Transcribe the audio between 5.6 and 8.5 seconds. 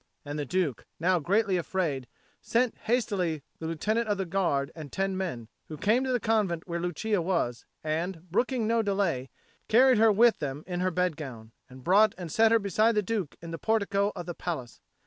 who came to the convent where Lucia was, and,